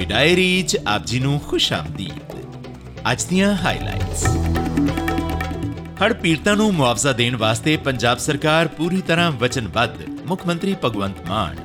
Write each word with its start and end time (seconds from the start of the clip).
Punjabi 0.00 0.04
diary 0.06 0.62
'ਚ 0.62 0.76
ਆਪ 0.86 1.04
ਜੀ 1.06 1.18
ਨੂੰ 1.20 1.38
ਖੁਸ਼ 1.40 1.72
ਆਮਦੀਦ 1.72 2.34
ਅੱਜ 3.10 3.24
ਦੀਆਂ 3.24 3.54
ਹਾਈਲਾਈਟਸ 3.56 4.24
ਹੜ 6.00 6.12
ਪੀੜਤਾਂ 6.12 6.54
ਨੂੰ 6.56 6.72
ਮੁਆਵਜ਼ਾ 6.74 7.12
ਦੇਣ 7.12 7.36
ਵਾਸਤੇ 7.36 7.76
ਪੰਜਾਬ 7.78 8.18
ਸਰਕਾਰ 8.18 8.68
ਪੂਰੀ 8.76 9.00
ਤਰ੍ਹਾਂ 9.08 9.30
ਵਚਨਬੱਧ 9.32 9.98
ਮੁੱਖ 10.26 10.46
ਮੰਤਰੀ 10.46 10.74
ਭਗਵੰਤ 10.84 11.28
ਮਾਨ 11.28 11.56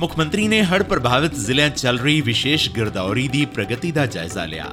ਮੁੱਖ 0.00 0.18
ਮੰਤਰੀ 0.18 0.48
ਨੇ 0.48 0.62
ਹੜ 0.64 0.82
ਪ੍ਰਭਾਵਿਤ 0.84 1.34
ਜ਼ਿਲ੍ਹਿਆਂ 1.36 1.70
ਚੱਲ 1.70 1.98
ਰਹੀ 1.98 2.20
ਵਿਸ਼ੇਸ਼ 2.22 2.68
ਗਿਰਦੌਰੀ 2.70 3.28
ਦੀ 3.28 3.44
ਪ੍ਰਗਤੀ 3.54 3.92
ਦਾ 3.92 4.06
ਜਾਇਜ਼ਾ 4.08 4.44
ਲਿਆ 4.46 4.72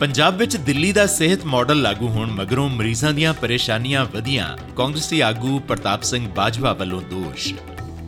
ਪੰਜਾਬ 0.00 0.36
ਵਿੱਚ 0.36 0.56
ਦਿੱਲੀ 0.58 0.92
ਦਾ 0.92 1.06
ਸਿਹਤ 1.10 1.44
ਮਾਡਲ 1.46 1.82
ਲਾਗੂ 1.82 2.08
ਹੋਣ 2.08 2.30
ਮਗਰੋਂ 2.32 2.68
ਮਰੀਜ਼ਾਂ 2.70 3.12
ਦੀਆਂ 3.12 3.34
ਪਰੇਸ਼ਾਨੀਆਂ 3.36 4.04
ਵਧੀਆਂ 4.06 4.56
ਕਾਂਗਰਸੀ 4.76 5.20
ਆਗੂ 5.22 5.58
ਪ੍ਰਤਾਪ 5.68 6.02
ਸਿੰਘ 6.04 6.28
ਬਾਜਵਾ 6.28 6.72
ਵੱਲੋਂ 6.74 7.02
ਦੋਸ਼ 7.10 7.52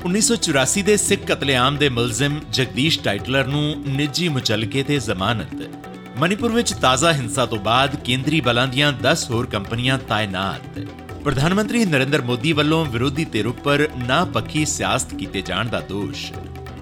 1984 0.06 0.82
ਦੇ 0.82 0.96
ਸਿੱਖ 0.96 1.22
ਕਤਲੇਆਮ 1.26 1.76
ਦੇ 1.76 1.88
ਮੁਲਜ਼ਮ 1.88 2.40
ਜਗਦੀਸ਼ 2.50 3.00
ਟਾਈਟਲਰ 3.00 3.46
ਨੂੰ 3.46 3.84
ਨਿੱਜੀ 3.86 4.28
ਮੁਚਲਕੇ 4.28 4.82
ਤੇ 4.82 4.98
ਜ਼ਮਾਨਤ। 4.98 5.70
ਮਨੀਪੁਰ 6.18 6.52
ਵਿੱਚ 6.52 6.72
ਤਾਜ਼ਾ 6.72 7.12
ਹਿੰਸਾ 7.12 7.46
ਤੋਂ 7.46 7.58
ਬਾਅਦ 7.58 7.96
ਕੇਂਦਰੀ 7.96 8.40
ਬਲਾਂ 8.40 8.66
ਦੀਆਂ 8.68 8.92
10 8.92 9.30
ਹੋਰ 9.30 9.46
ਕੰਪਨੀਆਂ 9.46 9.98
ਤਾਇਨਾਤ। 9.98 10.80
ਪ੍ਰਧਾਨ 11.24 11.54
ਮੰਤਰੀ 11.54 11.84
ਨਰਿੰਦਰ 11.84 12.22
ਮੋਦੀ 12.22 12.52
ਵੱਲੋਂ 12.52 12.86
ਵਿਰੋਧੀ 12.86 13.24
ਧਿਰ 13.24 13.46
ਉੱਪਰ 13.46 13.88
ਨਾ 14.06 14.24
ਪੱਖੀ 14.24 14.64
ਸਿਆਸਤ 14.64 15.14
ਕੀਤੇ 15.14 15.42
ਜਾਣ 15.42 15.68
ਦਾ 15.68 15.80
ਦੋਸ਼। 15.80 16.32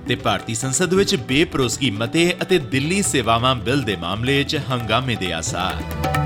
ਤੇ 0.09 0.15
ਭਾਰਤੀ 0.15 0.55
ਸੰਸਦ 0.55 0.95
ਵਿੱਚ 0.95 1.17
ਬੇਪਰੋਸਗੀ 1.17 1.91
ਮਤੇ 1.91 2.37
ਅਤੇ 2.43 2.59
ਦਿੱਲੀ 2.59 3.03
ਸੇਵਾਵਾਂ 3.03 3.55
ਬਿੱਲ 3.55 3.83
ਦੇ 3.83 3.97
ਮਾਮਲੇ 3.97 4.45
'ਚ 4.45 4.61
ਹੰਗਾਮੇ 4.71 5.17
ਦੇ 5.17 5.33
ਆਸਾਰ। 5.33 6.18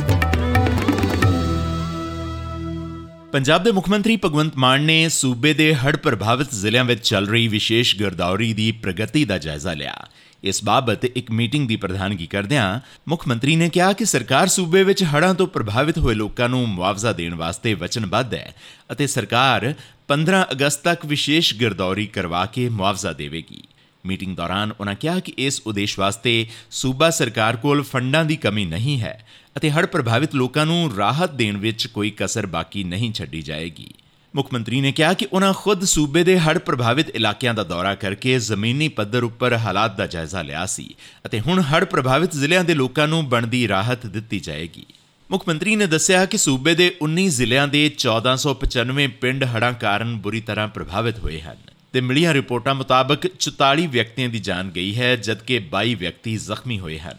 ਪੰਜਾਬ 3.32 3.62
ਦੇ 3.62 3.70
ਮੁੱਖ 3.72 3.88
ਮੰਤਰੀ 3.88 4.16
ਭਗਵੰਤ 4.16 4.56
ਮਾਨ 4.56 4.82
ਨੇ 4.82 5.08
ਸੂਬੇ 5.08 5.54
ਦੇ 5.54 5.74
ਹੜ੍ਹ 5.74 5.96
ਪ੍ਰਭਾਵਿਤ 5.96 6.54
ਜ਼ਿਲ੍ਹਿਆਂ 6.54 6.84
ਵਿੱਚ 6.84 7.08
ਚੱਲ 7.08 7.28
ਰਹੀ 7.28 7.46
ਵਿਸ਼ੇਸ਼ 7.48 7.96
ਗਿਰਦੌਰੀ 7.96 8.52
ਦੀ 8.52 8.72
ਪ੍ਰਗਤੀ 8.72 9.24
ਦਾ 9.24 9.38
ਜਾਇਜ਼ਾ 9.38 9.72
ਲਿਆ। 9.72 9.94
ਇਸ 10.42 10.64
ਬਾਬਤ 10.64 11.04
ਇੱਕ 11.04 11.30
ਮੀਟਿੰਗ 11.30 11.68
ਦੀ 11.68 11.76
ਪ੍ਰਧਾਨਗੀ 11.76 12.26
ਕਰਦਿਆਂ 12.26 12.80
ਮੁੱਖ 13.08 13.26
ਮੰਤਰੀ 13.28 13.56
ਨੇ 13.56 13.68
ਕਿਹਾ 13.68 13.92
ਕਿ 13.92 14.04
ਸਰਕਾਰ 14.04 14.48
ਸੂਬੇ 14.48 14.82
ਵਿੱਚ 14.82 15.04
ਹੜ੍ਹਾਂ 15.04 15.34
ਤੋਂ 15.34 15.46
ਪ੍ਰਭਾਵਿਤ 15.46 15.98
ਹੋਏ 15.98 16.14
ਲੋਕਾਂ 16.14 16.48
ਨੂੰ 16.48 16.68
ਮੁਆਵਜ਼ਾ 16.68 17.12
ਦੇਣ 17.12 17.34
ਵਾਸਤੇ 17.34 17.74
ਵਚਨਬੱਧ 17.74 18.34
ਹੈ 18.34 18.54
ਅਤੇ 18.92 19.06
ਸਰਕਾਰ 19.06 19.74
15 20.08 20.46
ਅਗਸਤ 20.52 20.82
ਤੱਕ 20.82 21.06
ਵਿਸ਼ੇਸ਼ 21.06 21.54
ਗਿਰਦੌਰੀ 21.54 22.06
ਕਰਵਾ 22.06 22.46
ਕੇ 22.46 22.68
ਮੁਆਵਜ਼ਾ 22.68 23.12
ਦੇਵੇਗੀ। 23.12 23.62
ਮੀਟਿੰਗ 24.06 24.36
ਦੌਰਾਨ 24.36 24.72
ਉਹਨਾਂ 24.80 24.94
ਕਿਹਾ 24.94 25.18
ਕਿ 25.20 25.32
ਇਸ 25.38 25.62
ਉਦੇਸ਼ 25.66 25.98
ਵਾਸਤੇ 25.98 26.46
ਸੂਬਾ 26.70 27.10
ਸਰਕਾਰ 27.10 27.56
ਕੋਲ 27.56 27.82
ਫੰਡਾਂ 27.82 28.24
ਦੀ 28.24 28.36
ਕਮੀ 28.36 28.64
ਨਹੀਂ 28.64 29.00
ਹੈ 29.00 29.26
ਅਤੇ 29.56 29.70
ਹੜ੍ਹ 29.70 29.86
ਪ੍ਰਭਾਵਿਤ 29.86 30.34
ਲੋਕਾਂ 30.34 30.66
ਨੂੰ 30.66 30.92
ਰਾਹਤ 30.96 31.30
ਦੇਣ 31.30 31.56
ਵਿੱਚ 31.56 31.86
ਕੋਈ 31.86 32.10
ਕਸਰ 32.10 32.46
ਬਾਕੀ 32.46 32.84
ਨਹੀਂ 32.84 33.12
ਛੱਡੀ 33.12 33.42
ਜਾਏਗੀ। 33.42 33.94
ਮੁੱਖ 34.34 34.52
ਮੰਤਰੀ 34.52 34.80
ਨੇ 34.80 34.92
ਕਿਹਾ 34.92 35.12
ਕਿ 35.12 35.26
ਉਹਨਾਂ 35.32 35.52
ਖੁਦ 35.52 35.84
ਸੂਬੇ 35.84 36.24
ਦੇ 36.24 36.38
ਹੜ੍ਹ 36.40 36.58
ਪ੍ਰਭਾਵਿਤ 36.58 37.08
ਇਲਾਕਿਆਂ 37.08 37.54
ਦਾ 37.54 37.64
ਦੌਰਾ 37.64 37.94
ਕਰਕੇ 37.94 38.38
ਜ਼ਮੀਨੀ 38.38 38.88
ਪੱਧਰ 38.88 39.22
ਉੱਪਰ 39.22 39.52
ਹਾਲਾਤ 39.52 39.96
ਦਾ 39.96 40.06
ਜਾਇਜ਼ਾ 40.06 40.42
ਲਿਆ 40.42 40.66
ਸੀ 40.66 40.94
ਅਤੇ 41.26 41.40
ਹੁਣ 41.40 41.60
ਹੜ੍ਹ 41.60 41.84
ਪ੍ਰਭਾਵਿਤ 41.84 42.32
ਜ਼ਿਲ੍ਹਿਆਂ 42.32 42.64
ਦੇ 42.64 42.74
ਲੋਕਾਂ 42.74 43.08
ਨੂੰ 43.08 43.28
ਬਣਦੀ 43.28 43.68
ਰਾਹਤ 43.68 44.06
ਦਿੱਤੀ 44.06 44.40
ਜਾਏਗੀ। 44.40 44.86
ਮੁੱਖ 45.30 45.48
ਮੰਤਰੀ 45.48 45.76
ਨੇ 45.76 45.86
ਦੱਸਿਆ 45.86 46.26
ਕਿ 46.26 46.38
ਸੂਬੇ 46.38 46.74
ਦੇ 46.74 46.96
19 47.02 47.28
ਜ਼ਿਲ੍ਹਿਆਂ 47.28 47.68
ਦੇ 47.68 47.86
1495 47.86 49.06
ਪਿੰਡ 49.06 49.44
ਹੜ੍ਹਾਂ 49.44 49.72
ਕਾਰਨ 49.72 50.16
ਬੁਰੀ 50.16 50.40
ਤਰ੍ਹਾਂ 50.40 50.68
ਪ੍ਰਭਾਵਿਤ 50.68 51.18
ਹੋਏ 51.18 51.40
ਹਨ 51.40 51.56
ਤੇ 51.92 52.00
ਮਿਲੀਆਂ 52.00 52.34
ਰਿਪੋਰਟਾਂ 52.34 52.74
ਮੁਤਾਬਕ 52.74 53.26
44 53.38 53.86
ਵਿਅਕਤੀਆਂ 53.86 54.28
ਦੀ 54.28 54.38
ਜਾਨ 54.38 54.70
ਗਈ 54.70 54.94
ਹੈ, 54.96 55.16
ਜਦਕਿ 55.16 55.58
22 55.58 55.94
ਵਿਅਕਤੀ 55.94 56.36
ਜ਼ਖਮੀ 56.36 56.78
ਹੋਏ 56.78 56.98
ਹਨ। 56.98 57.18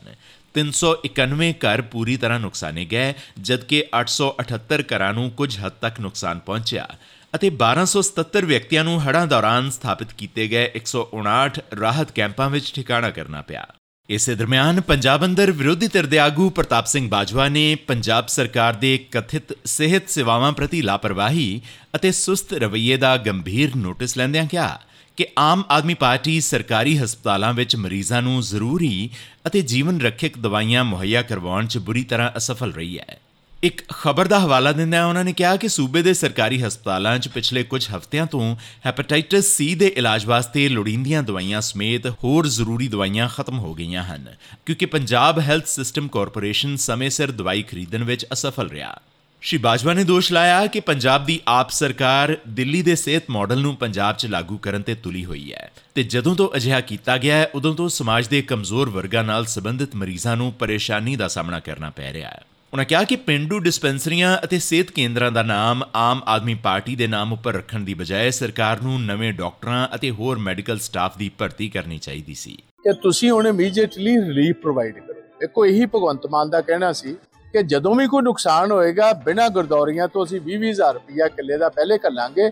391 0.55 1.51
ਘਰ 1.59 1.81
ਪੂਰੀ 1.81 2.17
ਤਰ੍ਹਾਂ 2.17 2.39
ਨੁਕਸਾਨੇ 2.39 2.85
ਗਏ, 2.85 3.13
ਜਦਕਿ 3.41 3.83
878 3.99 4.83
ਘਰਾਂ 4.93 5.13
ਨੂੰ 5.13 5.29
ਕੁਝ 5.31 5.57
ਹੱਦ 5.59 5.73
ਤੱਕ 5.81 5.99
ਨੁਕਸਾਨ 5.99 6.39
ਪਹੁੰਚਿਆ 6.39 6.87
ਅਤੇ 7.35 7.49
1277 7.51 8.45
ਵਿਅਕਤੀਆਂ 8.45 8.83
ਨੂੰ 8.83 8.99
ਹੜ੍ਹਾਂ 9.07 9.27
ਦੌਰਾਨ 9.27 9.69
ਸਥਾਪਿਤ 9.69 10.13
ਕੀਤੇ 10.17 10.47
ਗਏ 10.47 10.71
159 10.75 11.61
ਰਾਹਤ 11.79 12.11
ਕੈਂਪਾਂ 12.11 12.49
ਵਿੱਚ 12.49 12.73
ਠਿਕਾਣਾ 12.73 13.09
ਕਰਨਾ 13.09 13.41
ਪਿਆ। 13.41 13.65
ਇਸੇ 14.09 14.35
ਦਰਮਿਆਨ 14.35 14.81
ਪੰਜਾਬ 14.81 15.25
ਅੰਦਰ 15.25 15.51
ਵਿਰੋਧੀ 15.51 15.87
ਧਿਰ 15.87 16.05
ਦੇ 16.05 16.19
ਆਗੂ 16.19 16.49
ਪ੍ਰਤਾਪ 16.49 16.85
ਸਿੰਘ 16.85 17.07
ਬਾਜਵਾ 17.09 17.47
ਨੇ 17.49 17.63
ਪੰਜਾਬ 17.87 18.27
ਸਰਕਾਰ 18.27 18.73
ਦੇ 18.73 18.97
ਕਥਿਤ 19.11 19.53
ਸਿਹਤ 19.65 20.09
ਸੇਵਾਵਾਂ 20.09 20.51
ਪ੍ਰਤੀ 20.51 20.81
ਲਾਪਰਵਾਹੀ 20.81 21.61
ਅਤੇ 21.95 22.11
ਸੁਸਤ 22.11 22.53
ਰਵੱਈਏ 22.53 22.97
ਦਾ 22.97 23.15
ਗੰਭੀਰ 23.17 23.75
ਨੋਟਿਸ 23.75 24.17
ਲੈਂਦਿਆਂ 24.17 24.45
ਕਿਹਾ 24.45 24.79
ਕਿ 25.17 25.25
ਆਮ 25.37 25.63
ਆਦਮੀ 25.69 25.93
ਪਾਰਟੀ 25.93 26.39
ਸਰਕਾਰੀ 26.41 26.97
ਹਸਪਤਾਲਾਂ 26.97 27.53
ਵਿੱਚ 27.53 27.75
ਮਰੀਜ਼ਾਂ 27.75 28.21
ਨੂੰ 28.21 28.41
ਜ਼ਰੂਰੀ 28.41 29.09
ਅਤੇ 29.47 29.61
ਜੀਵਨ 29.61 30.01
ਰੱਖਿਅਕ 30.01 30.37
ਦਵਾਈਆਂ 30.37 30.83
ਮੁਹੱਈਆ 30.83 31.21
ਕਰਵਾਉਣ 31.21 31.67
'ਚ 31.67 31.77
ਬੁਰੀ 31.77 32.03
ਤਰ੍ਹਾਂ 32.03 32.31
ਅਸਫਲ 32.37 32.71
ਰਹੀ 32.71 32.97
ਹੈ। 32.99 33.19
ਇੱਕ 33.63 33.81
ਖਬਰ 33.89 34.27
ਦਾ 34.27 34.39
ਹਵਾਲਾ 34.39 34.71
ਦਿੰਦਿਆਂ 34.71 35.05
ਉਹਨਾਂ 35.05 35.23
ਨੇ 35.23 35.33
ਕਿਹਾ 35.33 35.55
ਕਿ 35.55 35.67
ਸੂਬੇ 35.67 36.01
ਦੇ 36.01 36.13
ਸਰਕਾਰੀ 36.13 36.61
ਹਸਪਤਾਲਾਂ 36.61 37.17
'ਚ 37.19 37.27
ਪਿਛਲੇ 37.27 37.63
ਕੁਝ 37.63 37.87
ਹਫ਼ਤਿਆਂ 37.95 38.25
ਤੋਂ 38.25 38.55
ਹੈਪੇਟਾਈਟਸ 38.85 39.45
ਸੀ 39.45 39.75
ਦੇ 39.75 39.93
ਇਲਾਜ 39.97 40.25
ਵਾਸਤੇ 40.25 40.67
ਲੋੜੀਂਦੀਆਂ 40.69 41.23
ਦਵਾਈਆਂ 41.23 41.61
ਸਮੇਤ 41.61 42.07
ਹੋਰ 42.23 42.47
ਜ਼ਰੂਰੀ 42.47 42.87
ਦਵਾਈਆਂ 42.87 43.29
ਖਤਮ 43.29 43.59
ਹੋ 43.59 43.73
ਗਈਆਂ 43.73 44.03
ਹਨ, 44.03 44.35
ਕਿਉਂਕਿ 44.65 44.85
ਪੰਜਾਬ 44.85 45.39
ਹੈਲਥ 45.39 45.67
ਸਿਸਟਮ 45.67 46.07
ਕਾਰਪੋਰੇਸ਼ਨ 46.07 46.75
ਸਮੇਂ 46.75 47.09
ਸਿਰ 47.09 47.31
ਦਵਾਈ 47.31 47.63
ਖਰੀਦਣ 47.63 48.03
ਵਿੱਚ 48.03 48.25
ਅਸਫਲ 48.33 48.69
ਰਿਹਾ। 48.69 48.99
ਸ਼੍ਰੀ 49.43 49.57
ਬਾਜਵਾ 49.57 49.93
ਨੇ 49.93 50.03
ਦੋਸ਼ 50.03 50.31
ਲਾਇਆ 50.33 50.67
ਕਿ 50.67 50.79
ਪੰਜਾਬ 50.79 51.25
ਦੀ 51.25 51.39
ਆਪ 51.47 51.69
ਸਰਕਾਰ 51.69 52.35
ਦਿੱਲੀ 52.47 52.81
ਦੇ 52.81 52.95
ਸਿਹਤ 52.95 53.23
ਮਾਡਲ 53.29 53.61
ਨੂੰ 53.61 53.75
ਪੰਜਾਬ 53.75 54.15
'ਚ 54.15 54.25
ਲਾਗੂ 54.25 54.57
ਕਰਨ 54.57 54.81
ਤੇ 54.81 54.93
ਤੁਲੀ 54.95 55.25
ਹੋਈ 55.25 55.51
ਹੈ 55.53 55.71
ਤੇ 55.95 56.03
ਜਦੋਂ 56.03 56.35
ਤੋਂ 56.35 56.49
ਅਜਿਹਾ 56.55 56.79
ਕੀਤਾ 56.81 57.17
ਗਿਆ 57.17 57.35
ਹੈ, 57.35 57.49
ਉਦੋਂ 57.55 57.73
ਤੋਂ 57.75 57.87
ਸਮਾਜ 57.89 58.27
ਦੇ 58.27 58.41
ਕਮਜ਼ੋਰ 58.41 58.89
ਵਰਗਾਂ 58.89 59.23
ਨਾਲ 59.23 59.45
ਸੰਬੰਧਿਤ 59.45 59.95
ਮਰੀਜ਼ਾਂ 59.95 60.35
ਨੂੰ 60.37 60.51
ਪਰੇਸ਼ਾਨੀ 60.53 61.15
ਦਾ 61.15 61.27
ਸਾਹਮਣਾ 61.27 61.59
ਕਰਨਾ 61.59 61.89
ਪੈ 61.89 62.13
ਰਿਹਾ 62.13 62.29
ਹੈ। 62.29 62.41
ਉਹਨਾਂ 62.73 62.85
ਕਿਹਾ 62.85 63.03
ਕਿ 63.03 63.15
ਪਿੰਡੂ 63.15 63.59
ਡਿਸਪੈਂਸਰੀਆਂ 63.59 64.37
ਅਤੇ 64.43 64.59
ਸਿਹਤ 64.59 64.91
ਕੇਂਦਰਾਂ 64.91 65.31
ਦਾ 65.31 65.43
ਨਾਮ 65.43 65.83
ਆਮ 65.95 66.21
ਆਦਮੀ 66.27 66.53
ਪਾਰਟੀ 66.53 66.95
ਦੇ 66.95 67.07
ਨਾਮ 67.07 67.33
ਉੱਪਰ 67.33 67.53
ਰੱਖਣ 67.53 67.79
ਦੀ 67.79 67.93
ਬਜਾਏ 67.93 68.31
ਸਰਕਾਰ 68.31 68.81
ਨੂੰ 68.81 69.01
ਨਵੇਂ 69.05 69.33
ਡਾਕਟਰਾਂ 69.33 69.87
ਅਤੇ 69.95 70.11
ਹੋਰ 70.11 70.39
ਮੈਡੀਕਲ 70.39 70.79
ਸਟਾਫ 70.79 71.17
ਦੀ 71.17 71.29
ਭਰਤੀ 71.37 71.69
ਕਰਨੀ 71.69 71.97
ਚਾਹੀਦੀ 71.97 72.33
ਸੀ। 72.33 72.55
ਕਿ 72.83 72.93
ਤੁਸੀਂ 72.93 73.31
ਹੁਣ 73.31 73.47
ਇਮੀਡੀਏਟਲੀ 73.47 74.15
ਰਿਲੀਫ 74.17 74.55
ਪ੍ਰੋਵਾਈਡ 74.55 74.99
ਕਰੋ। 74.99 75.21
ਦੇਖੋ, 75.39 75.65
ਇਹੀ 75.65 75.85
ਭਗਵੰਤ 75.85 76.27
ਮਾਨ 76.31 76.49
ਦਾ 76.49 76.61
ਕਹਿਣਾ 76.61 76.91
ਸੀ 76.93 77.15
ਕਿ 77.53 77.61
ਜਦੋਂ 77.63 77.95
ਵੀ 77.95 78.07
ਕੋਈ 78.07 78.21
ਨੁਕਸਾਨ 78.21 78.71
ਹੋਏਗਾ, 78.71 79.11
ਬਿਨਾਂ 79.25 79.49
ਗਰਦੌਰੀਆਂ 79.49 80.07
ਤੋਂ 80.07 80.23
ਅਸੀਂ 80.25 80.39
20-20000 80.41 80.93
ਰੁਪਇਆ 80.93 81.27
ਕਿੱਲੇ 81.27 81.57
ਦਾ 81.57 81.69
ਪਹਿਲੇ 81.69 81.97
ਕੱਲਾਂਗੇ 81.97 82.49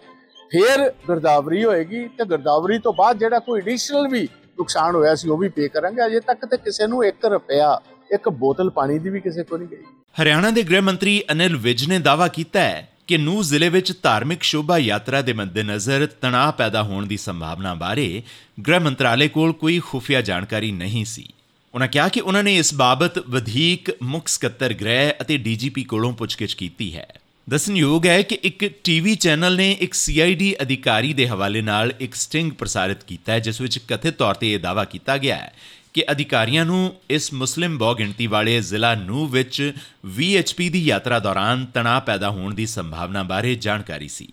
ਫਿਰ 0.52 0.90
ਗਰਦਾਵਰੀ 1.10 1.64
ਹੋਏਗੀ 1.64 2.08
ਤੇ 2.08 2.26
ਗਰਦਾਵਰੀ 2.26 2.78
ਤੋਂ 2.80 2.94
ਬਾਅਦ 2.94 3.18
ਜਿਹੜਾ 3.18 3.40
ਕੋਈ 3.40 3.62
ਐਡੀਸ਼ਨਲ 3.62 4.08
ਵੀ 4.08 4.28
ਨੁਕਸਾਨ 4.60 4.96
ਹੋਇਆ 4.96 5.16
ਸੀ, 5.16 5.30
ਉਹ 5.30 5.38
ਵੀ 5.38 5.50
ਪੇ 5.50 5.68
ਕਰਾਂਗੇ। 5.68 6.06
ਅਜੇ 6.06 6.20
ਤੱਕ 6.20 6.46
ਤੇ 6.46 6.58
ਕਿਸੇ 6.58 6.88
ਨੂੰ 6.88 7.04
1 7.06 7.26
ਰੁਪਿਆ 7.26 7.80
ਇੱਕ 8.14 8.30
ਬੋਤਲ 8.30 8.70
ਪਾਣੀ 8.70 9.00
ਦੀ 9.00 9.10
ਵੀ 9.10 9.20
ਕਿਸੇ 9.20 9.44
ਕੋ 9.44 9.58
ਨਹੀਂ 9.58 9.68
ਗਈ। 9.68 9.84
ਹਰਿਆਣਾ 10.22 10.50
ਦੇ 10.52 10.64
ਗ੍ਰਹਿ 10.64 10.82
ਮੰਤਰੀ 10.82 11.22
ਅਨਿਲ 11.32 11.58
ਵਿਜ 11.58 11.88
ਨੇ 11.90 12.00
ਦਾਅਵਾ 12.00 12.28
ਕੀਤਾ 12.28 12.60
ਹੈ 12.60 12.88
ਕਿ 13.08 13.18
ਨੂ 13.18 13.42
ਜ਼ਿਲ੍ਹੇ 13.44 13.70
ਵਿੱਚ 13.70 13.94
ਧਾਰਮਿਕ 14.04 14.44
ਸ਼ੋਭਾ 14.44 14.78
ਯਾਤਰਾ 14.78 15.22
ਦੇ 15.22 15.34
ਮੱਦੇਨਜ਼ਰ 15.34 16.08
ਤਣਾਅ 16.22 16.52
ਪੈਦਾ 16.52 16.84
ਹੋਣ 16.84 17.06
ਦੀ 17.06 17.18
ਸੰਭਾਵਨਾ 17.18 17.74
ਬਾਰੇ 17.74 18.24
ਗ੍ਰਹਿ 18.68 18.80
ਮੰਤਰਾਲੇ 18.80 19.28
ਕੋਲ 19.28 19.54
ਕੋਈ 19.54 19.80
ਖੁਫੀਆ 19.80 20.22
ਜਾਣਕਾਰੀ 20.22 20.72
ਨਹੀਂ 20.72 21.06
ਸੀ। 21.06 21.28
ਉਹਨਾਂ 21.74 21.88
ਕਿਹਾ 21.88 22.08
ਕਿ 22.10 22.20
ਉਹਨਾਂ 22.20 22.44
ਨੇ 22.44 22.56
ਇਸ 22.58 22.74
ਬਾਬਤ 22.74 23.18
ਵਧੇਕ 23.30 23.92
ਮੁੱਖ 24.04 24.28
ਸਕੱਤਰ 24.28 24.74
ਗ੍ਰਹਿ 24.74 25.12
ਅਤੇ 25.22 25.38
ਡੀਜੀਪੀ 25.38 25.84
ਕੋਲੋਂ 25.84 26.12
ਪੁੱਛਗਿੱਛ 26.14 26.54
ਕੀਤੀ 26.54 26.96
ਹੈ। 26.96 27.08
ਦੱਸਣਯੋਗ 27.48 28.06
ਹੈ 28.06 28.22
ਕਿ 28.22 28.38
ਇੱਕ 28.44 28.66
ਟੀਵੀ 28.84 29.16
ਚੈਨਲ 29.16 29.56
ਨੇ 29.56 29.72
ਇੱਕ 29.72 29.94
ਸੀਆਈਡੀ 29.94 30.54
ਅਧਿਕਾਰੀ 30.62 31.14
ਦੇ 31.14 31.28
ਹਵਾਲੇ 31.28 31.62
ਨਾਲ 31.62 31.94
ਇੱਕ 32.00 32.16
ਸਟਿੰਗ 32.16 32.52
ਪ੍ਰਸਾਰਿਤ 32.52 33.04
ਕੀਤਾ 33.04 33.34
ਹੈ, 33.34 33.40
ਜਿਸ 33.40 33.62
ਵਿੱਚ 33.62 33.78
ਕਥਿਤ 33.88 34.16
ਤੌਰ 34.16 34.36
ਤੇ 34.36 34.52
ਇਹ 34.54 34.60
ਦਾਅਵਾ 34.60 34.84
ਕੀਤਾ 34.84 35.18
ਗਿਆ 35.18 35.36
ਹੈ 35.36 35.54
ਕਿ 35.94 36.04
ਅਧਿਕਾਰੀਆਂ 36.12 36.66
ਨੂੰ 36.66 36.94
ਇਸ 37.10 37.34
ਮੁਸਲਿਮ 37.34 37.78
ਬਹੁਗਿਣਤੀ 37.78 38.28
ਵਾਲੇ 38.28 38.60
ਜ਼ਿਲ੍ਹਾ 38.62 38.94
ਨੂ 38.96 39.26
ਵਿੱਚ 39.28 39.74
ਵੀਐਚਪੀ 40.06 40.70
ਦੀ 40.70 40.84
ਯਾਤਰਾ 40.86 41.20
ਦੌਰਾਨ 41.20 41.66
ਤਣਾਅ 41.74 42.02
ਪੈਦਾ 42.02 42.30
ਹੋਣ 42.30 42.54
ਦੀ 42.54 42.66
ਸੰਭਾਵਨਾ 42.66 43.24
ਬਾਰੇ 43.24 43.56
ਜਾਣਕਾਰੀ 43.56 44.08
ਸੀ। 44.08 44.28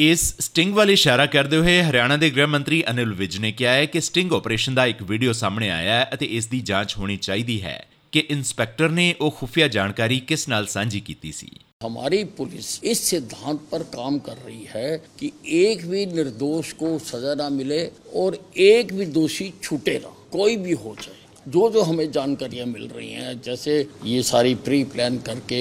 ਇਸ 0.00 0.22
ਸਟਿੰਗ 0.40 0.74
ਵਾਲੀ 0.74 0.92
ਇਸ਼ਾਰਾ 0.92 1.26
ਕਰਦੇ 1.26 1.56
ਹੋਏ 1.56 1.82
ਹਰਿਆਣਾ 1.82 2.16
ਦੇ 2.16 2.30
ਗ੍ਰਹਿ 2.30 2.46
ਮੰਤਰੀ 2.46 2.82
ਅਨਿਲ 2.90 3.12
ਵਿਜ 3.14 3.36
ਨੇ 3.38 3.52
ਕਿਹਾ 3.52 3.72
ਹੈ 3.72 3.84
ਕਿ 3.86 4.00
ਸਟਿੰਗ 4.00 4.32
ਆਪਰੇਸ਼ਨ 4.32 4.74
ਦਾ 4.74 4.86
ਇੱਕ 4.86 5.02
ਵੀਡੀਓ 5.02 5.32
ਸਾਹਮਣੇ 5.32 5.70
ਆਇਆ 5.70 5.94
ਹੈ 5.94 6.08
ਅਤੇ 6.14 6.26
ਇਸ 6.30 6.46
ਦੀ 6.46 6.60
ਜਾਂਚ 6.62 6.96
ਹੋਣੀ 6.96 7.16
ਚਾਹੀਦੀ 7.18 7.62
ਹੈ 7.62 7.78
ਕਿ 8.12 8.24
ਇੰਸਪੈਕਟਰ 8.30 8.88
ਨੇ 8.88 9.14
ਉਹ 9.20 9.30
ਖੁਫੀਆ 9.30 9.68
ਜਾਣਕਾਰੀ 9.68 10.20
ਕਿਸ 10.20 10.48
ਨਾਲ 10.48 10.66
ਸਾਂਝੀ 10.66 11.00
ਕੀਤੀ 11.00 11.32
ਸੀ 11.32 11.48
हमारी 11.80 12.18
पुलिस 12.36 12.68
इस 12.84 13.00
सिद्धांत 13.04 13.64
पर 13.72 13.82
काम 13.88 14.14
कर 14.20 14.36
रही 14.38 14.62
है 14.68 14.84
कि 15.18 15.28
एक 15.56 15.82
भी 15.86 16.04
निर्दोष 16.08 16.70
को 16.74 16.92
सजा 17.00 17.34
ना 17.34 17.48
मिले 17.50 17.80
और 18.16 18.36
एक 18.60 18.94
भी 18.94 19.06
दोषी 19.12 19.48
छूटे 19.58 19.96
ना 19.98 20.12
कोई 20.30 20.56
भी 20.58 20.78
हो 20.78 20.94
जाए 21.00 21.19
जो 21.46 21.68
जो 21.70 21.82
हमें 21.82 22.10
जानकारियाँ 22.12 22.66
मिल 22.66 22.86
रही 22.88 23.10
हैं 23.12 23.40
जैसे 23.40 23.74
ये 24.04 24.22
सारी 24.24 24.54
प्री 24.62 24.82
प्लान 24.86 25.18
करके 25.26 25.60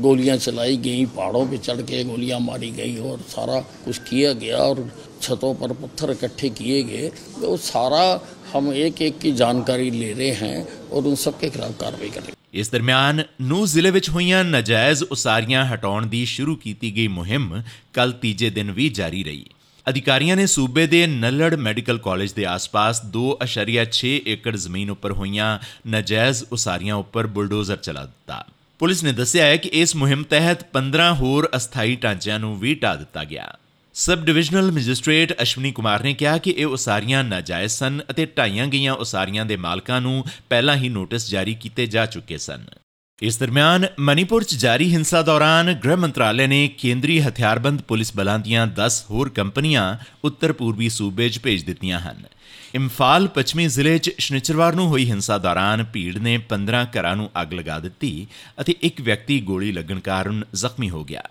गोलियां 0.00 0.36
चलाई 0.38 0.76
गई 0.78 1.04
पहाड़ों 1.16 1.44
पे 1.46 1.58
चढ़ 1.58 1.82
के 1.82 2.02
गोलियां 2.04 2.40
मारी 2.42 2.70
गई 2.72 2.96
और 3.00 3.18
सारा 3.28 3.60
कुछ 3.84 3.98
किया 4.08 4.32
गया 4.36 4.58
और 4.60 4.88
छतों 5.22 5.52
पर 5.54 5.72
पत्थर 5.74 6.10
इकट्ठे 6.12 6.50
किए 6.52 6.82
गए 6.84 7.10
तो 7.40 7.56
सारा 7.64 8.06
हम 8.52 8.72
एक 8.74 9.02
एक 9.02 9.18
की 9.18 9.32
जानकारी 9.34 9.90
ले 9.92 10.12
रहे 10.12 10.30
हैं 10.36 10.66
और 10.90 11.06
उन 11.06 11.14
सब 11.18 11.38
के 11.38 11.50
खिलाफ 11.50 11.78
कार्रवाई 11.80 12.10
करेंगे 12.10 12.34
ਇਸ 12.52 12.70
ਦਰਮਿਆਨ 12.70 13.22
ਨੂ 13.42 13.64
ਜ਼ਿਲ੍ਹੇ 13.66 13.90
ਵਿੱਚ 13.90 14.08
ਹੋਈਆਂ 14.10 14.42
ਨਜਾਇਜ਼ 14.44 15.02
ਉਸਾਰੀਆਂ 15.04 15.64
ਹਟਾਉਣ 15.66 16.06
ਦੀ 16.06 16.24
ਸ਼ੁਰੂ 16.26 16.54
ਕੀਤੀ 16.56 16.94
ਗਈ 16.96 17.06
ਮੁਹਿੰਮ 17.08 17.62
ਕੱਲ 17.94 18.12
ਤੀਜੇ 18.12 18.50
ਦਿਨ 18.50 18.70
ਵੀ 18.72 18.88
ਜਾਰੀ 18.90 19.22
ਰਹੀ 19.24 19.44
ਅਧਿਕਾਰੀਆਂ 19.91 20.35
ਨੇ 20.35 20.45
ਸੂਬੇ 20.45 20.87
ਦੇ 20.87 21.07
ਨੱਲੜ 21.07 21.55
ਮੈਡੀਕਲ 21.55 21.97
ਕਾਲਜ 21.97 22.33
ਦੇ 22.33 22.45
ਆਸ-ਪਾਸ 22.45 23.01
2.6 23.05 24.11
ਏਕੜ 24.27 24.55
ਜ਼ਮੀਨ 24.55 24.89
ਉੱਪਰ 24.89 25.11
ਹੋਈਆਂ 25.11 25.59
ਨਜਾਇਜ਼ 25.87 26.43
ਉਸਾਰੀਆਂ 26.51 26.95
ਉੱਪਰ 26.95 27.27
ਬੁਲਡੋਜ਼ਰ 27.27 27.75
ਚਲਾ 27.75 28.05
ਦਿੱਤਾ। 28.05 28.45
ਪੁਲਿਸ 28.79 29.03
ਨੇ 29.03 29.11
ਦੱਸਿਆ 29.11 29.45
ਹੈ 29.45 29.55
ਕਿ 29.55 29.69
ਇਸ 29.69 29.95
ਮੁਹਿੰਮ 29.95 30.23
ਤਹਿਤ 30.23 30.63
15 30.73 31.13
ਹੋਰ 31.13 31.49
ਅਸਥਾਈ 31.55 31.95
ਢਾਂਚਿਆਂ 31.95 32.39
ਨੂੰ 32.39 32.59
ਵੀ 32.59 32.75
ਢਾ 32.75 32.95
ਦਿੱਤਾ 32.95 33.23
ਗਿਆ। 33.23 33.57
Sub 33.93 34.25
divisional 34.25 34.71
magistrate 34.71 35.41
Ashwani 35.41 35.71
Kumar 35.71 36.03
ਨੇ 36.03 36.13
ਕਿਹਾ 36.13 36.37
ਕਿ 36.37 36.53
ਇਹ 36.57 36.65
ਉਸਾਰੀਆਂ 36.65 37.23
ਨਾਜਾਇਜ਼ 37.23 37.71
ਸਨ 37.71 38.01
ਅਤੇ 38.11 38.25
ਢਾਈਆਂ 38.25 38.67
ਗਈਆਂ 38.67 38.93
ਉਸਾਰੀਆਂ 38.93 39.45
ਦੇ 39.45 39.57
ਮਾਲਕਾਂ 39.57 40.01
ਨੂੰ 40.01 40.25
ਪਹਿਲਾਂ 40.49 40.75
ਹੀ 40.75 40.89
ਨੋਟਿਸ 40.89 41.29
ਜਾਰੀ 41.29 41.55
ਕੀਤੇ 41.55 41.85
ਜਾ 41.85 42.05
ਚੁੱਕੇ 42.05 42.37
ਸਨ। 42.37 42.65
ਇਸ 43.21 43.37
ਦਰਮਿਆਨ 43.37 43.85
ਮਨੀਪੁਰ 43.99 44.43
'ਚ 44.43 44.55
ਜਾਰੀ 44.55 44.89
ਹਿੰਸਾ 44.93 45.21
ਦੌਰਾਨ 45.21 45.71
ਗ੍ਰਹਿ 45.73 45.95
ਮੰਤਰਾਲੇ 45.95 46.45
ਨੇ 46.47 46.67
ਕੇਂਦਰੀ 46.67 47.19
ਹਥਿਆਰਬੰਦ 47.21 47.81
ਪੁਲਿਸ 47.81 48.11
ਬਲਾਂ 48.15 48.37
ਦੀਆਂ 48.39 48.65
10 48.79 48.95
ਹੋਰ 49.09 49.29
ਕੰਪਨੀਆਂ 49.29 49.83
ਉੱਤਰ 50.23 50.51
ਪੂਰਬੀ 50.51 50.89
ਸੂਬੇ 50.89 51.27
'ਚ 51.29 51.39
ਭੇਜ 51.39 51.63
ਦਿੱਤੀਆਂ 51.63 51.99
ਹਨ। 51.99 52.23
ਇੰਫਾਲ 52.75 53.27
ਪੱਛਮੀ 53.27 53.67
ਜ਼ਿਲ੍ਹੇ 53.67 53.97
'ਚ 53.97 54.11
ਸ਼ਨੀਚਰਵਾਰ 54.19 54.75
ਨੂੰ 54.75 54.87
ਹੋਈ 54.87 55.05
ਹਿੰਸਾ 55.09 55.37
ਦੌਰਾਨ 55.37 55.83
ਭੀੜ 55.83 56.17
ਨੇ 56.17 56.37
15 56.49 56.83
ਘਰਾਂ 56.95 57.15
ਨੂੰ 57.15 57.29
ਅੱਗ 57.41 57.53
ਲਗਾ 57.53 57.79
ਦਿੱਤੀ 57.79 58.27
ਅਤੇ 58.61 58.75
ਇੱਕ 58.81 59.01
ਵਿਅਕਤੀ 59.01 59.39
ਗੋਲੀ 59.41 59.71
ਲੱਗਣ 59.71 59.99
ਕਾਰਨ 59.99 60.43
ਜ਼ਖਮੀ 60.55 60.89
ਹੋ 60.89 61.03
ਗਿਆ। 61.03 61.23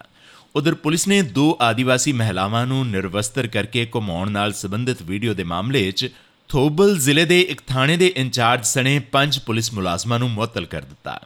ਉਧਰ 0.57 0.75
ਪੁਲਿਸ 0.75 1.09
ਨੇ 1.09 1.21
ਦੋ 1.23 1.57
ਆਦੀਵਾਸੀ 1.61 2.13
ਮਹਿਲਾਵਾਂ 2.13 2.67
ਨੂੰ 2.67 2.87
ਨਿਰਵਸਤਰ 2.87 3.47
ਕਰਕੇ 3.47 3.87
ਘੁਮਾਉਣ 3.95 4.31
ਨਾਲ 4.31 4.53
ਸੰਬੰਧਿਤ 4.53 5.03
ਵੀਡੀਓ 5.03 5.35
ਦੇ 5.35 5.45
ਮਾਮਲੇ 5.45 5.91
'ਚ 5.93 6.11
ਥੋਬਲ 6.51 6.99
ਜ਼ਿਲ੍ਹੇ 6.99 7.25
ਦੇ 7.25 7.41
ਇੱਕ 7.41 7.61
ਥਾਣੇ 7.67 7.97
ਦੇ 7.97 8.13
ਇੰਚਾਰਜ 8.17 8.65
ਸਣੇ 8.67 8.99
ਪੰਜ 9.13 9.39
ਪੁਲਿਸ 9.39 9.73
ਮੁਲਾਜ਼ਮਾਂ 9.73 10.19
ਨੂੰ 10.19 10.31
ਮੁਅੱਤਲ 10.31 10.67
ਕਰ 10.67 10.83
ਦਿੱਤਾ। 10.83 11.21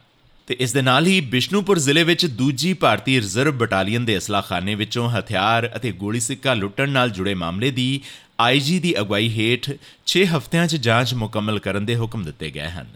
ਤੇ 0.47 0.57
ਇਸ 0.61 0.73
ਦੇ 0.73 0.83
ਨਾਲ 0.83 1.07
ਹੀ 1.07 1.21
ਬਿਸ਼ਨੂਪੁਰ 1.21 1.79
ਜ਼ਿਲ੍ਹੇ 1.79 2.05
ਵਿੱਚ 2.05 2.27
ਦੂਜੀ 2.27 2.73
ਭਾਰਤੀ 2.73 3.21
ਰਿਜ਼ਰਵ 3.21 3.53
ਬਟਾਲੀਅਨ 3.53 4.05
ਦੇ 4.05 4.19
ਅਸਲਾਖਾਨੇ 4.19 4.75
ਵਿੱਚੋਂ 4.75 5.11
ਹਥਿਆਰ 5.11 5.71
ਅਤੇ 5.77 5.93
ਗੋਲੀ 5.93 6.21
ਸਿੱਕਾ 6.21 6.55
ਲੁੱਟਣ 6.55 6.91
ਨਾਲ 6.91 7.11
ਜੁੜੇ 7.11 7.35
ਮਾਮਲੇ 7.35 7.71
ਦੀ 7.71 8.01
ਆਈਜੀ 8.41 8.79
ਦੀ 8.79 8.95
ਅਗਵਾਈ 9.01 9.29
ਹੇਠ 9.29 9.71
6 10.07 10.27
ਹਫ਼ਤਿਆਂ 10.37 10.67
'ਚ 10.67 10.77
ਜਾਂਚ 10.77 11.15
ਮੁਕੰਮਲ 11.15 11.59
ਕਰਨ 11.59 11.87
ਦੇ 11.87 11.97
ਹੁਕਮ 11.97 12.23
ਦਿੱਤੇ 12.23 12.51
ਗਏ 12.51 12.69
ਹਨ 12.69 12.87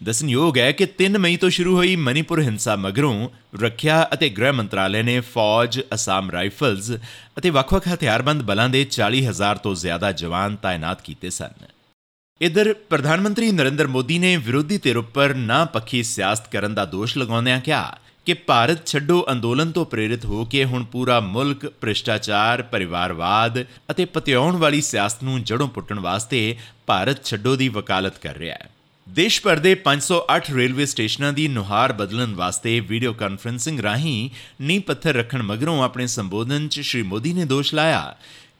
ਦੱਸਣਯੋਗ 0.00 0.58
ਹੈ 0.58 0.72
ਕਿ 0.72 0.86
3 1.02 1.18
ਮਈ 1.18 1.36
ਤੋਂ 1.36 1.50
ਸ਼ੁਰੂ 1.50 1.76
ਹੋਈ 1.76 1.96
ਮਨੀਪੁਰ 1.96 2.40
ਹਿੰਸਾ 2.42 2.76
ਮਗਰੋਂ 2.76 3.28
ਰੱਖਿਆ 3.60 4.08
ਅਤੇ 4.14 4.28
ਗ੍ਰਹਿ 4.28 4.52
ਮੰਤਰਾਲੇ 4.52 5.02
ਨੇ 5.02 5.20
ਫੌਜ, 5.20 5.80
ਅਸਾਮ 5.94 6.30
ਰਾਈਫਲਜ਼ 6.30 6.92
ਅਤੇ 7.38 7.50
ਵੱਖ-ਵੱਖ 7.50 7.88
ਹਥਿਆਰਬੰਦ 7.88 8.42
ਬਲਾਂ 8.42 8.68
ਦੇ 8.68 8.86
40000 8.90 9.58
ਤੋਂ 9.62 9.74
ਜ਼ਿਆਦਾ 9.74 10.12
ਜਵਾਨ 10.12 10.56
ਤਾਇਨਾਤ 10.56 11.02
ਕੀਤੇ 11.02 11.30
ਸਨ। 11.30 11.52
ਇਧਰ 12.40 12.72
ਪ੍ਰਧਾਨ 12.90 13.20
ਮੰਤਰੀ 13.20 13.50
ਨਰਿੰਦਰ 13.52 13.86
ਮੋਦੀ 13.86 14.18
ਨੇ 14.18 14.36
ਵਿਰੋਧੀ 14.36 14.78
ਧਿਰ 14.78 14.96
ਉੱਪਰ 14.96 15.34
ਨਾ 15.34 15.64
ਪੱਖੀ 15.64 16.02
ਸਿਆਸਤ 16.02 16.48
ਕਰਨ 16.50 16.74
ਦਾ 16.74 16.84
ਦੋਸ਼ 16.84 17.16
ਲਗਾਉਂਦਿਆਂ 17.18 17.60
ਕਿਹਾ 17.60 17.98
ਕਿ 18.26 18.34
ਭਾਰਤ 18.34 18.86
ਛੱਡੋ 18.86 19.24
ਅੰਦੋਲਨ 19.32 19.70
ਤੋਂ 19.72 19.84
ਪ੍ਰੇਰਿਤ 19.86 20.24
ਹੋ 20.24 20.44
ਕੇ 20.44 20.64
ਹੁਣ 20.64 20.84
ਪੂਰਾ 20.84 21.18
ਮੁਲਕ 21.20 21.66
ਭ੍ਰਿਸ਼ਟਾਚਾਰ, 21.80 22.62
ਪਰਿਵਾਰਵਾਦ 22.62 23.64
ਅਤੇ 23.90 24.04
ਪਤਿਆਉਣ 24.04 24.56
ਵਾਲੀ 24.56 24.80
ਸਿਆਸਤ 24.80 25.22
ਨੂੰ 25.22 25.42
ਜੜੋਂ 25.44 25.68
ਪੁੱਟਣ 25.68 26.00
ਵਾਸਤੇ 26.00 26.56
ਭਾਰਤ 26.86 27.24
ਛੱਡੋ 27.24 27.56
ਦੀ 27.56 27.68
ਵਕਾਲਤ 27.68 28.18
ਕਰ 28.18 28.36
ਰਿਹਾ 28.36 28.54
ਹੈ। 28.54 28.68
ਦੇਸ਼ 29.06 29.40
ਭਰ 29.42 29.58
ਦੇ 29.58 29.76
508 29.84 30.52
ਰੇਲਵੇ 30.54 30.86
ਸਟੇਸ਼ਨਾਂ 30.86 31.32
ਦੀ 31.32 31.48
ਨੁਹਾਰ 31.48 31.92
ਬਦਲਣ 31.92 32.34
ਵਾਸਤੇ 32.34 32.78
ਵੀਡੀਓ 32.80 33.12
ਕਾਨਫਰੈਂਸਿੰਗ 33.12 33.80
ਰਾਹੀਂ 33.80 34.30
ਨੀ 34.60 34.78
ਪੱਥਰ 34.78 35.14
ਰੱਖਣ 35.14 35.42
ਮਗਰੋਂ 35.42 35.82
ਆਪਣੇ 35.82 36.06
ਸੰਬੋਧਨ 36.12 36.68
'ਚ 36.68 36.80
ਸ਼੍ਰੀ 36.80 37.02
ਮੋਦੀ 37.02 37.32
ਨੇ 37.32 37.44
ਦੋਸ਼ 37.44 37.74
ਲਾਇਆ 37.74 38.04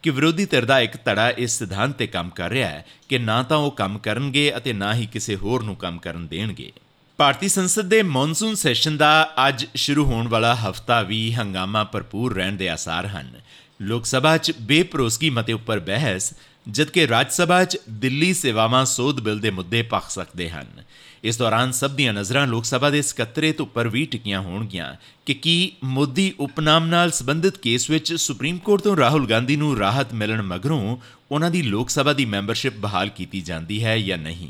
ਕਿ 0.03 0.09
ਵਿਰੋਧੀ 0.09 0.45
ਧਿਰ 0.45 0.65
ਦਾ 0.65 0.79
ਇੱਕ 0.79 0.97
ਧੜਾ 1.05 1.29
ਇਸ 1.29 1.59
ਸਿਧਾਂਤ 1.59 1.91
ਤੇ 1.91 2.07
ਕੰਮ 2.07 2.29
ਕਰ 2.29 2.49
ਰਿਹਾ 2.49 2.69
ਹੈ 2.69 2.85
ਕਿ 3.09 3.17
ਨਾ 3.17 3.43
ਤਾਂ 3.43 3.57
ਉਹ 3.57 3.71
ਕੰਮ 3.71 3.97
ਕਰਨਗੇ 3.97 4.53
ਅਤੇ 4.57 4.73
ਨਾ 4.73 4.93
ਹੀ 4.95 5.05
ਕਿਸੇ 5.05 5.35
ਹੋਰ 5.35 5.63
ਨੂੰ 5.63 5.75
ਕੰਮ 5.75 5.99
ਕਰਨ 5.99 6.27
ਦੇਣਗੇ। 6.27 6.71
ਭਾਰਤੀ 7.17 7.47
ਸੰਸਦ 7.47 7.81
ਦੇ 7.81 8.03
ਮੌਨਸੂਨ 8.03 8.55
ਸੈਸ਼ਨ 8.55 8.97
ਦਾ 8.97 9.29
ਅੱਜ 9.47 9.65
ਸ਼ੁਰੂ 9.75 10.05
ਹੋਣ 10.05 10.27
ਵਾਲਾ 10.27 10.55
ਹਫਤਾ 10.55 11.01
ਵੀ 11.01 11.33
ਹੰਗਾਮਾ 11.33 11.83
ਭਰਪੂਰ 11.83 12.35
ਰਹਿਣ 12.35 12.53
ਦੇ 12.53 12.69
ਆਸਾਰ 12.69 13.07
ਹਨ। 13.07 13.41
ਲੋਕ 13.81 14.05
ਸਭਾ 14.05 14.37
'ਚ 14.37 14.51
ਬੇਪਰੋਸਗੀ 14.61 15.29
ਮਤੇ 15.29 15.53
ਉੱਪਰ 15.53 15.79
ਬਹਿਸ, 15.79 16.33
ਜਦਕਿ 16.69 17.07
ਰਾਜ 17.07 17.31
ਸਭਾ 17.31 17.63
'ਚ 17.65 17.77
ਦਿੱਲੀ 17.89 18.33
ਸੇਵਾਵਾਂ 18.33 18.85
ਸੋਧ 18.85 19.19
ਬਿੱਲ 19.19 19.39
ਦੇ 19.39 19.49
ਮੁੱਦੇ 19.49 19.81
ਪੱਖ 19.81 20.09
ਸਕਦੇ 20.09 20.49
ਹਨ। 20.49 20.83
ਇਸ 21.23 21.37
ਦੌਰਾਨ 21.37 21.71
ਸਭ 21.71 21.91
ਦੀਆਂ 21.91 22.13
ਨਜ਼ਰਾਂ 22.13 22.47
ਲੋਕ 22.47 22.65
ਸਭਾ 22.65 22.89
ਦੇ 22.89 23.01
ਸਕੱਤਰੇਤ 23.01 23.61
ਉੱਪਰ 23.61 23.87
ਵੀ 23.87 24.05
ਟਿਕੀਆਂ 24.05 24.41
ਹੋਣਗੀਆਂ 24.41 24.95
ਕਿ 25.25 25.33
ਕੀ 25.33 25.71
ਮੋਦੀ 25.83 26.33
ਉਪਨਾਮ 26.39 26.85
ਨਾਲ 26.85 27.11
ਸੰਬੰਧਿਤ 27.11 27.57
ਕੇਸ 27.57 27.89
ਵਿੱਚ 27.89 28.13
ਸੁਪਰੀਮ 28.13 28.57
ਕੋਰਟ 28.57 28.81
ਤੋਂ 28.81 28.97
ਰਾਹੁਲ 28.97 29.27
ਗਾਂਧੀ 29.27 29.55
ਨੂੰ 29.55 29.77
ਰਾਹਤ 29.77 30.13
ਮਿਲਣ 30.13 30.41
ਮਗਰੋਂ 30.41 30.97
ਉਹਨਾਂ 31.31 31.51
ਦੀ 31.51 31.61
ਲੋਕ 31.61 31.89
ਸਭਾ 31.89 32.13
ਦੀ 32.13 32.25
ਮੈਂਬਰਸ਼ਿਪ 32.25 32.77
ਬਹਾਲ 32.77 33.09
ਕੀਤੀ 33.09 33.41
ਜਾਂਦੀ 33.41 33.83
ਹੈ 33.83 33.97
ਜਾਂ 33.97 34.17
ਨਹੀਂ। 34.17 34.49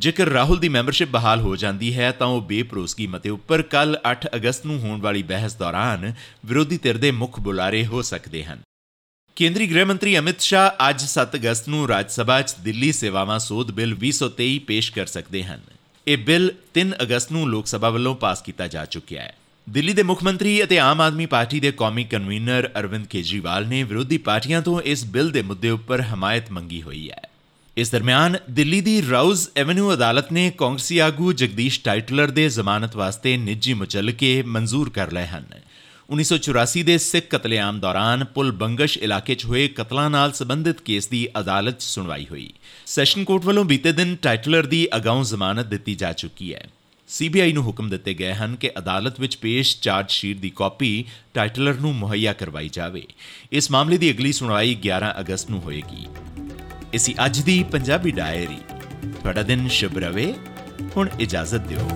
ਜੇਕਰ 0.00 0.28
ਰਾਹੁਲ 0.28 0.58
ਦੀ 0.58 0.68
ਮੈਂਬਰਸ਼ਿਪ 0.68 1.08
ਬਹਾਲ 1.08 1.40
ਹੋ 1.40 1.56
ਜਾਂਦੀ 1.56 1.96
ਹੈ, 1.96 2.10
ਤਾਂ 2.10 2.26
ਉਹ 2.26 2.40
ਬੇਪਰੋਸਗੀ 2.40 3.06
ਮਤੇ 3.06 3.30
ਉੱਪਰ 3.30 3.62
ਕੱਲ 3.62 3.96
8 4.10 4.28
ਅਗਸਤ 4.36 4.66
ਨੂੰ 4.66 4.78
ਹੋਣ 4.80 5.00
ਵਾਲੀ 5.00 5.22
ਬਹਿਸ 5.22 5.54
ਦੌਰਾਨ 5.54 6.12
ਵਿਰੋਧੀ 6.46 6.78
ਧਿਰ 6.78 6.96
ਦੇ 6.96 7.10
ਮੁੱਖ 7.10 7.40
ਬੁਲਾਰੇ 7.40 7.84
ਹੋ 7.86 8.02
ਸਕਦੇ 8.02 8.44
ਹਨ। 8.44 8.60
ਕੇਂਦਰੀ 9.36 9.70
ਗ੍ਰਹਿ 9.70 9.84
ਮੰਤਰੀ 9.84 10.18
ਅਮਿਤ 10.18 10.40
ਸ਼ਾਹ 10.40 10.88
ਅੱਜ 10.88 11.04
7 11.04 11.36
ਅਗਸਤ 11.36 11.68
ਨੂੰ 11.68 11.88
ਰਾਜ 11.88 12.10
ਸਭਾ 12.10 12.40
'ਚ 12.42 12.54
ਦਿੱਲੀ 12.60 12.92
ਸੇਵਾਵਾਂ 12.92 13.38
ਸੋਧ 13.38 13.70
ਬਿੱਲ 13.70 13.94
2023 13.94 14.58
ਪੇਸ਼ 14.58 14.92
ਕਰ 14.92 15.06
ਸਕਦੇ 15.06 15.42
ਹਨ। 15.44 15.60
ਇਹ 16.06 16.18
ਬਿੱਲ 16.18 16.52
3 16.74 16.92
ਅਗਸਤ 17.02 17.32
ਨੂੰ 17.32 17.48
ਲੋਕ 17.50 17.66
ਸਭਾ 17.66 17.90
ਵੱਲੋਂ 17.90 18.14
ਪਾਸ 18.14 18.42
ਕੀਤਾ 18.42 18.66
ਜਾ 18.66 18.84
ਚੁੱਕਿਆ 18.84 19.22
ਹੈ। 19.22 19.34
ਦਿੱਲੀ 19.66 19.92
ਦੇ 19.92 20.02
ਮੁੱਖ 20.02 20.22
ਮੰਤਰੀ 20.22 20.62
ਅਤੇ 20.64 20.78
ਆਮ 20.78 21.00
ਆਦਮੀ 21.00 21.26
ਪਾਰਟੀ 21.26 21.60
ਦੇ 21.60 21.72
ਕੌਮੀ 21.72 22.04
ਕਨਵੀਨਰ 22.04 22.70
ਅਰਵਿੰਦ 22.78 23.06
ਕੇਜਰੀਵਾਲ 23.06 23.66
ਨੇ 23.66 23.82
ਵਿਰੋਧੀ 23.82 24.18
ਪਾਰਟੀਆਂ 24.18 24.62
ਤੋਂ 24.62 24.80
ਇਸ 24.80 25.04
ਬਿੱਲ 25.04 25.30
ਦੇ 25.30 25.42
ਮੁੱਦੇ 25.42 25.70
ਉੱਪਰ 25.70 26.00
ਹਮਾਇਤ 26.00 26.50
ਮੰਗੀ 26.50 26.82
ਹੋਈ 26.82 27.10
ਹੈ। 27.10 27.29
ਇਸ 27.76 27.90
ਦਰਮਿਆਨ 27.90 28.36
ਦਿੱਲੀ 28.50 28.80
ਦੀ 28.80 29.02
ਰਾਉਜ਼ 29.10 29.48
ਐਵੇਨਿਊ 29.56 29.92
ਅਦਾਲਤ 29.92 30.32
ਨੇ 30.32 30.52
ਕਾਂਗਰਸੀ 30.58 30.98
ਆਗੂ 30.98 31.32
ਜਗਦੀਸ਼ 31.32 31.80
ਟਾਈਟਲਰ 31.80 32.30
ਦੇ 32.30 32.48
ਜ਼ਮਾਨਤ 32.48 32.96
ਵਾਸਤੇ 32.96 33.36
ਨਿੱਜੀ 33.36 33.74
ਮੁਚਲਕੇ 33.74 34.42
ਮਨਜ਼ੂਰ 34.42 34.90
ਕਰ 34.90 35.12
ਲਏ 35.12 35.26
ਹਨ। 35.26 35.44
1984 36.10 36.82
ਦੇ 36.82 36.98
ਸਿੱਖ 36.98 37.26
ਕਤਲੇਆਮ 37.26 37.80
ਦੌਰਾਨ 37.80 38.24
ਪੁਲ 38.24 38.52
ਬੰਗਸ਼ 38.52 38.98
ਇਲਾਕੇ 38.98 39.34
'ਚ 39.34 39.44
ਹੋਏ 39.44 39.68
ਕਤਲਾਂ 39.68 40.10
ਨਾਲ 40.10 40.32
ਸੰਬੰਧਿਤ 40.32 40.80
ਕੇਸ 40.80 41.08
ਦੀ 41.08 41.28
ਅਦਾਲਤ 41.40 41.78
'ਚ 41.78 41.82
ਸੁਣਵਾਈ 41.82 42.26
ਹੋਈ। 42.30 42.50
ਸੈਸ਼ਨ 42.86 43.24
ਕੋਰਟ 43.24 43.44
ਵੱਲੋਂ 43.44 43.64
ਬੀਤੇ 43.64 43.92
ਦਿਨ 43.92 44.16
ਟਾਈਟਲਰ 44.16 44.66
ਦੀ 44.66 44.88
ਅਗਾਊਂ 44.96 45.24
ਜ਼ਮਾਨਤ 45.24 45.66
ਦਿੱਤੀ 45.66 45.94
ਜਾ 45.94 46.12
ਚੁੱਕੀ 46.12 46.54
ਹੈ। 46.54 46.68
ਸੀਬੀਆਈ 47.08 47.52
ਨੂੰ 47.52 47.64
ਹੁਕਮ 47.64 47.88
ਦਿੱਤੇ 47.88 48.14
ਗਏ 48.14 48.32
ਹਨ 48.32 48.56
ਕਿ 48.56 48.70
ਅਦਾਲਤ 48.78 49.20
ਵਿੱਚ 49.20 49.36
ਪੇਸ਼ 49.36 49.80
ਚਾਰਜ 49.80 50.10
ਸ਼ੀਟ 50.10 50.38
ਦੀ 50.38 50.50
ਕਾਪੀ 50.56 51.04
ਟਾਈਟਲਰ 51.34 51.74
ਨੂੰ 51.74 51.94
ਮੁਹੱਈਆ 51.94 52.32
ਕਰਵਾਈ 52.32 52.68
ਜਾਵੇ। 52.68 53.06
ਇਸ 53.52 53.70
ਮਾਮਲੇ 53.70 53.98
ਦੀ 53.98 54.10
ਅਗਲੀ 54.10 54.32
ਸੁਣਵਾਈ 54.32 54.74
11 54.74 55.20
ਅਗਸਤ 55.20 55.50
ਨੂੰ 55.50 55.60
ਹੋਏਗੀ। 55.60 56.06
ਇਸੀ 56.92 57.14
ਅੱਜ 57.26 57.40
ਦੀ 57.40 57.62
ਪੰਜਾਬੀ 57.62 58.10
ਡਾਇਰੀ। 58.10 58.58
ਤੁਹਾਡਾ 59.12 59.42
ਦਿਨ 59.42 59.68
ਸ਼ੁਭ 59.68 59.98
ਰਵੇ। 59.98 60.34
ਹੁਣ 60.96 61.08
ਇਜਾਜ਼ਤ 61.20 61.60
ਦਿਓ। 61.60 61.88